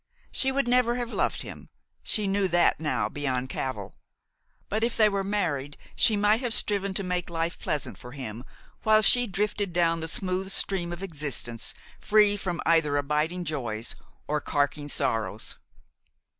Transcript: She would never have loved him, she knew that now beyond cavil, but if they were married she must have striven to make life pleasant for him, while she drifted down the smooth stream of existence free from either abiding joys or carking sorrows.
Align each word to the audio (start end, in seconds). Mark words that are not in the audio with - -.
She 0.31 0.51
would 0.51 0.67
never 0.67 0.95
have 0.95 1.13
loved 1.13 1.43
him, 1.43 1.69
she 2.01 2.25
knew 2.25 2.47
that 2.47 2.79
now 2.79 3.07
beyond 3.07 3.49
cavil, 3.49 3.93
but 4.67 4.83
if 4.83 4.97
they 4.97 5.07
were 5.07 5.23
married 5.23 5.77
she 5.95 6.15
must 6.17 6.41
have 6.41 6.55
striven 6.55 6.95
to 6.95 7.03
make 7.03 7.29
life 7.29 7.59
pleasant 7.59 7.99
for 7.99 8.13
him, 8.13 8.43
while 8.81 9.03
she 9.03 9.27
drifted 9.27 9.73
down 9.73 9.99
the 9.99 10.07
smooth 10.07 10.51
stream 10.51 10.91
of 10.91 11.03
existence 11.03 11.75
free 11.99 12.35
from 12.35 12.61
either 12.65 12.97
abiding 12.97 13.45
joys 13.45 13.93
or 14.27 14.41
carking 14.41 14.89
sorrows. 14.89 15.55